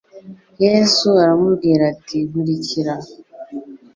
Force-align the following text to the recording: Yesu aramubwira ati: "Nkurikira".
Yesu 0.65 1.07
aramubwira 1.23 1.83
ati: 1.93 2.17
"Nkurikira". 2.29 2.93